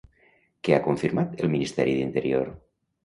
[0.67, 2.51] Què ha confirmat el Ministeri d'Interior?